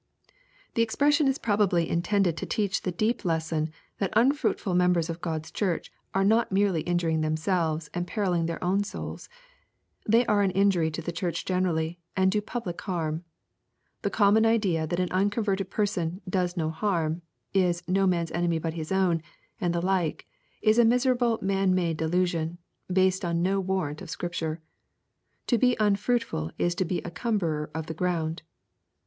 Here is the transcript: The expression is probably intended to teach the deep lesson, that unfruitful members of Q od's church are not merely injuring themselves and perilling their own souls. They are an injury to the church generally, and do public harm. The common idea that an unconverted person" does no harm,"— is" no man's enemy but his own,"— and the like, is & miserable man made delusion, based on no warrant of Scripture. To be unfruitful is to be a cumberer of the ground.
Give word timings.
The 0.73 0.81
expression 0.81 1.27
is 1.27 1.37
probably 1.37 1.87
intended 1.87 2.35
to 2.37 2.47
teach 2.47 2.81
the 2.81 2.91
deep 2.91 3.23
lesson, 3.23 3.69
that 3.99 4.09
unfruitful 4.15 4.73
members 4.73 5.11
of 5.11 5.21
Q 5.21 5.33
od's 5.33 5.51
church 5.51 5.91
are 6.15 6.23
not 6.23 6.51
merely 6.51 6.81
injuring 6.81 7.21
themselves 7.21 7.87
and 7.93 8.07
perilling 8.07 8.47
their 8.47 8.63
own 8.63 8.83
souls. 8.83 9.29
They 10.09 10.25
are 10.25 10.41
an 10.41 10.49
injury 10.57 10.89
to 10.89 11.03
the 11.03 11.11
church 11.11 11.45
generally, 11.45 11.99
and 12.17 12.31
do 12.31 12.41
public 12.41 12.81
harm. 12.81 13.23
The 14.01 14.09
common 14.09 14.43
idea 14.43 14.87
that 14.87 14.99
an 14.99 15.11
unconverted 15.11 15.69
person" 15.69 16.21
does 16.37 16.57
no 16.57 16.71
harm,"— 16.71 17.21
is" 17.53 17.83
no 17.87 18.07
man's 18.07 18.31
enemy 18.31 18.57
but 18.57 18.73
his 18.73 18.91
own,"— 18.91 19.21
and 19.61 19.71
the 19.71 19.81
like, 19.83 20.25
is 20.63 20.79
& 20.79 20.79
miserable 20.83 21.37
man 21.43 21.75
made 21.75 21.97
delusion, 21.97 22.57
based 22.91 23.23
on 23.23 23.43
no 23.43 23.59
warrant 23.59 24.01
of 24.01 24.09
Scripture. 24.09 24.61
To 25.45 25.59
be 25.59 25.77
unfruitful 25.79 26.53
is 26.57 26.73
to 26.73 26.85
be 26.85 27.01
a 27.01 27.11
cumberer 27.11 27.69
of 27.75 27.85
the 27.85 27.93
ground. 27.93 28.41